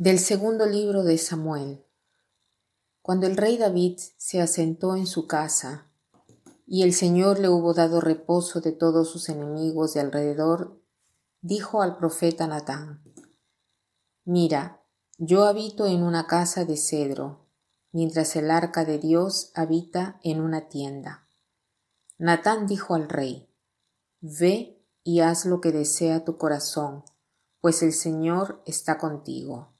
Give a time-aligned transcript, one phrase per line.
[0.00, 1.84] Del segundo libro de Samuel.
[3.02, 5.90] Cuando el rey David se asentó en su casa,
[6.66, 10.80] y el Señor le hubo dado reposo de todos sus enemigos de alrededor,
[11.42, 13.02] dijo al profeta Natán,
[14.24, 14.82] Mira,
[15.18, 17.44] yo habito en una casa de cedro,
[17.92, 21.26] mientras el arca de Dios habita en una tienda.
[22.16, 23.50] Natán dijo al rey,
[24.22, 27.04] Ve y haz lo que desea tu corazón,
[27.60, 29.74] pues el Señor está contigo.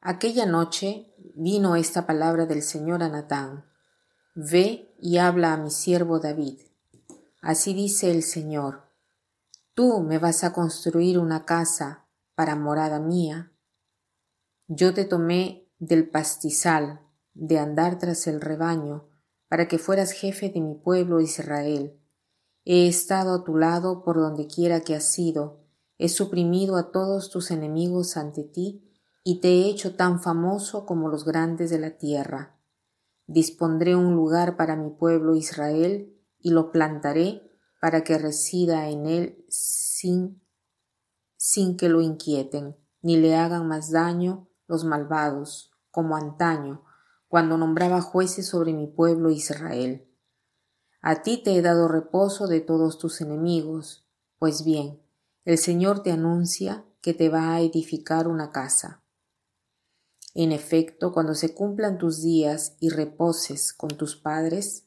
[0.00, 3.64] Aquella noche vino esta palabra del Señor a Natán.
[4.36, 6.60] Ve y habla a mi siervo David.
[7.40, 8.84] Así dice el Señor.
[9.74, 12.06] Tú me vas a construir una casa
[12.36, 13.52] para morada mía.
[14.68, 17.00] Yo te tomé del pastizal,
[17.34, 19.08] de andar tras el rebaño,
[19.48, 22.00] para que fueras jefe de mi pueblo Israel.
[22.64, 25.64] He estado a tu lado por donde quiera que has ido,
[25.96, 28.87] he suprimido a todos tus enemigos ante ti,
[29.30, 32.58] y te he hecho tan famoso como los grandes de la tierra.
[33.26, 37.42] Dispondré un lugar para mi pueblo Israel y lo plantaré
[37.78, 40.42] para que resida en él sin,
[41.36, 46.86] sin que lo inquieten, ni le hagan más daño los malvados, como antaño,
[47.28, 50.10] cuando nombraba jueces sobre mi pueblo Israel.
[51.02, 54.08] A ti te he dado reposo de todos tus enemigos.
[54.38, 55.02] Pues bien,
[55.44, 59.02] el Señor te anuncia que te va a edificar una casa.
[60.34, 64.84] En efecto, cuando se cumplan tus días y reposes con tus padres,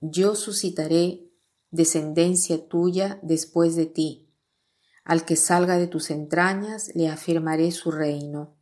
[0.00, 1.28] yo suscitaré
[1.70, 4.32] descendencia tuya después de ti.
[5.04, 8.56] Al que salga de tus entrañas le afirmaré su reino.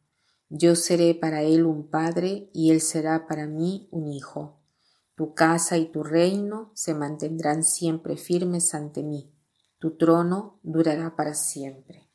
[0.49, 4.61] Yo seré para él un padre y él será para mí un hijo.
[5.17, 9.33] Tu casa y tu reino se mantendrán siempre firmes ante mí.
[9.79, 12.06] Tu trono durará para siempre.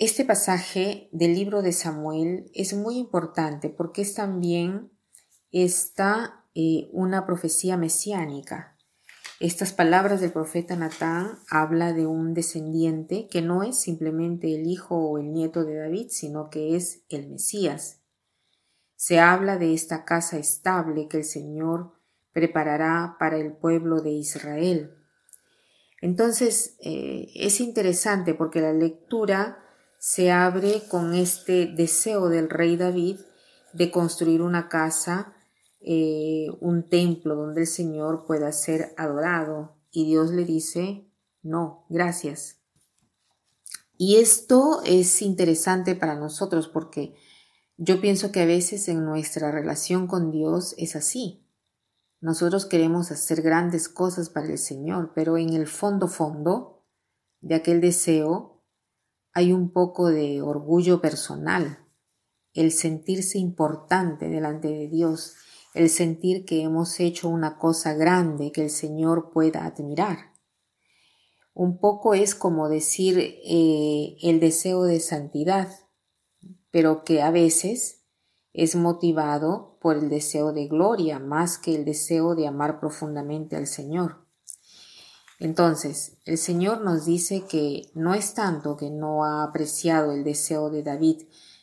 [0.00, 4.92] Este pasaje del libro de Samuel es muy importante porque es también
[5.50, 8.76] esta eh, una profecía mesiánica.
[9.40, 14.96] Estas palabras del profeta Natán habla de un descendiente que no es simplemente el hijo
[14.96, 18.00] o el nieto de David, sino que es el Mesías.
[18.94, 21.94] Se habla de esta casa estable que el Señor
[22.32, 24.94] preparará para el pueblo de Israel.
[26.00, 29.64] Entonces, eh, es interesante porque la lectura
[29.98, 33.20] se abre con este deseo del rey David
[33.72, 35.34] de construir una casa,
[35.80, 39.76] eh, un templo donde el Señor pueda ser adorado.
[39.90, 41.08] Y Dios le dice,
[41.42, 42.58] no, gracias.
[43.96, 47.16] Y esto es interesante para nosotros porque
[47.76, 51.44] yo pienso que a veces en nuestra relación con Dios es así.
[52.20, 56.84] Nosotros queremos hacer grandes cosas para el Señor, pero en el fondo fondo
[57.40, 58.57] de aquel deseo
[59.38, 61.86] hay un poco de orgullo personal,
[62.54, 65.36] el sentirse importante delante de Dios,
[65.74, 70.32] el sentir que hemos hecho una cosa grande que el Señor pueda admirar.
[71.54, 75.68] Un poco es como decir eh, el deseo de santidad,
[76.72, 78.02] pero que a veces
[78.52, 83.68] es motivado por el deseo de gloria más que el deseo de amar profundamente al
[83.68, 84.27] Señor.
[85.38, 90.68] Entonces, el Señor nos dice que no es tanto que no ha apreciado el deseo
[90.68, 91.22] de David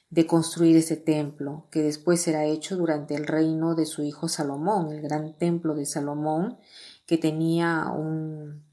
[0.10, 4.92] de construir ese templo, que después será hecho durante el reino de su hijo Salomón,
[4.94, 6.58] el gran templo de Salomón,
[7.06, 8.64] que tenía un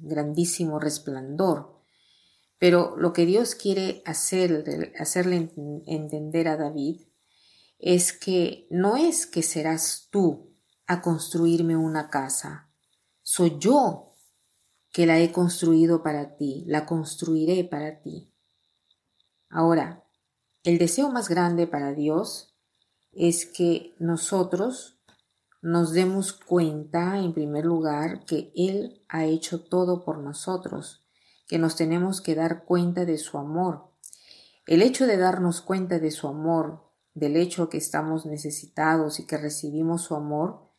[0.00, 1.76] grandísimo resplandor.
[2.58, 5.52] Pero lo que Dios quiere hacer, hacerle
[5.86, 7.02] entender a David
[7.78, 10.54] es que no es que serás tú
[10.86, 12.70] a construirme una casa,
[13.22, 14.05] soy yo
[14.96, 18.32] que la he construido para ti, la construiré para ti.
[19.50, 20.06] Ahora,
[20.64, 22.56] el deseo más grande para Dios
[23.12, 24.98] es que nosotros
[25.60, 31.04] nos demos cuenta, en primer lugar, que Él ha hecho todo por nosotros,
[31.46, 33.90] que nos tenemos que dar cuenta de su amor.
[34.66, 39.36] El hecho de darnos cuenta de su amor, del hecho que estamos necesitados y que
[39.36, 40.70] recibimos su amor,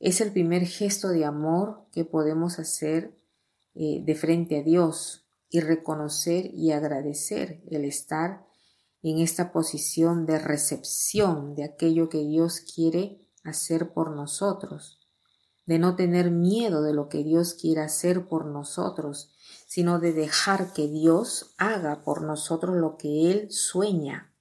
[0.00, 3.14] es el primer gesto de amor que podemos hacer
[3.78, 8.46] eh, de frente a Dios y reconocer y agradecer el estar
[9.02, 14.98] en esta posición de recepción de aquello que Dios quiere hacer por nosotros,
[15.66, 19.30] de no tener miedo de lo que Dios quiere hacer por nosotros,
[19.66, 24.34] sino de dejar que Dios haga por nosotros lo que Él sueña.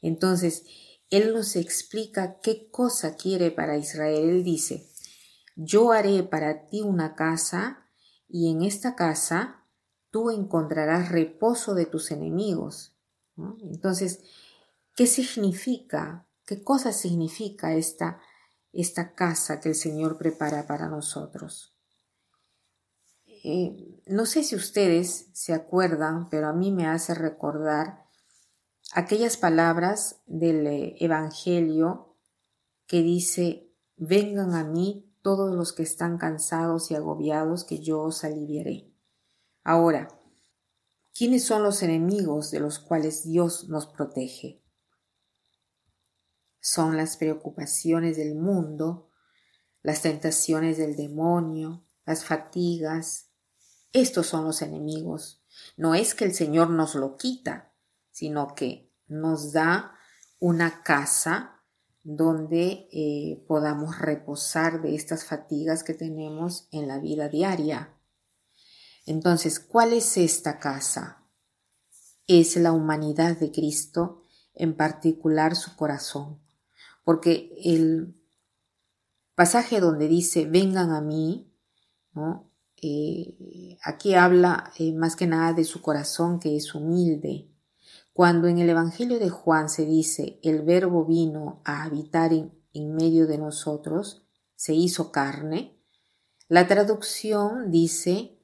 [0.00, 0.64] Entonces,
[1.10, 4.30] Él nos explica qué cosa quiere para Israel.
[4.30, 4.86] Él dice,
[5.56, 7.85] yo haré para ti una casa
[8.28, 9.64] y en esta casa
[10.10, 12.94] tú encontrarás reposo de tus enemigos.
[13.36, 14.20] Entonces,
[14.94, 16.26] ¿qué significa?
[16.44, 18.20] ¿Qué cosa significa esta,
[18.72, 21.74] esta casa que el Señor prepara para nosotros?
[23.44, 28.06] Eh, no sé si ustedes se acuerdan, pero a mí me hace recordar
[28.92, 32.16] aquellas palabras del eh, Evangelio
[32.86, 38.22] que dice, vengan a mí todos los que están cansados y agobiados, que yo os
[38.22, 38.94] aliviaré.
[39.64, 40.06] Ahora,
[41.12, 44.62] ¿quiénes son los enemigos de los cuales Dios nos protege?
[46.60, 49.10] Son las preocupaciones del mundo,
[49.82, 53.32] las tentaciones del demonio, las fatigas.
[53.92, 55.42] Estos son los enemigos.
[55.76, 57.74] No es que el Señor nos lo quita,
[58.12, 59.98] sino que nos da
[60.38, 61.55] una casa
[62.08, 67.98] donde eh, podamos reposar de estas fatigas que tenemos en la vida diaria.
[69.06, 71.26] Entonces, ¿cuál es esta casa?
[72.28, 74.22] Es la humanidad de Cristo,
[74.54, 76.40] en particular su corazón.
[77.02, 78.14] Porque el
[79.34, 81.52] pasaje donde dice, vengan a mí,
[82.80, 87.50] eh, aquí habla eh, más que nada de su corazón que es humilde.
[88.16, 93.26] Cuando en el Evangelio de Juan se dice, el verbo vino a habitar en medio
[93.26, 95.78] de nosotros, se hizo carne,
[96.48, 98.40] la traducción dice,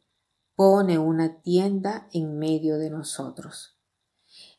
[0.56, 3.78] pone una tienda en medio de nosotros.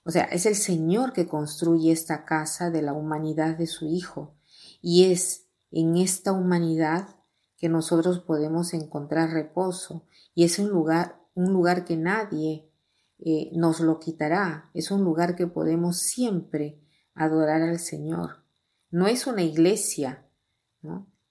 [0.04, 4.34] O sea, es el Señor que construye esta casa de la humanidad de su Hijo.
[4.82, 7.08] Y es en esta humanidad
[7.56, 10.08] que nosotros podemos encontrar reposo.
[10.34, 12.73] Y es un lugar, un lugar que nadie
[13.20, 14.70] eh, nos lo quitará.
[14.74, 16.82] Es un lugar que podemos siempre
[17.14, 18.44] adorar al Señor.
[18.90, 20.28] No es una iglesia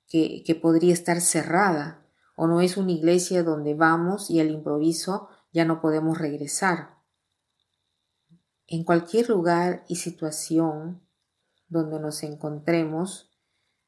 [0.09, 5.29] que, que podría estar cerrada, o no es una iglesia donde vamos y al improviso
[5.53, 6.99] ya no podemos regresar.
[8.67, 11.07] En cualquier lugar y situación
[11.69, 13.31] donde nos encontremos,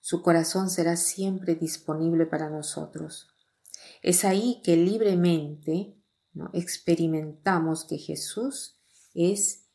[0.00, 3.34] su corazón será siempre disponible para nosotros.
[4.02, 5.96] Es ahí que libremente
[6.52, 8.76] experimentamos que Jesús
[9.14, 9.66] es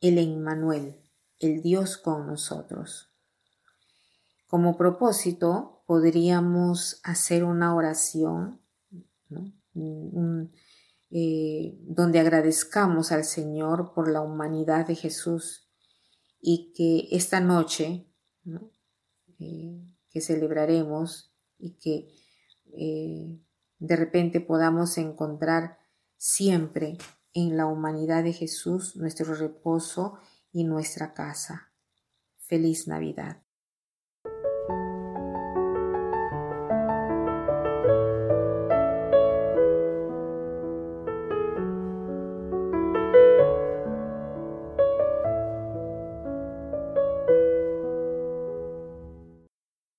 [0.00, 0.96] el Emmanuel,
[1.38, 3.10] el Dios con nosotros.
[4.46, 8.60] Como propósito, podríamos hacer una oración
[11.10, 15.68] eh, donde agradezcamos al Señor por la humanidad de Jesús
[16.40, 18.06] y que esta noche
[19.38, 22.08] eh, que celebraremos y que
[22.72, 23.38] eh,
[23.78, 25.78] de repente podamos encontrar
[26.16, 26.98] siempre
[27.34, 30.18] en la humanidad de Jesús nuestro reposo
[30.52, 31.72] y nuestra casa.
[32.38, 33.45] Feliz Navidad.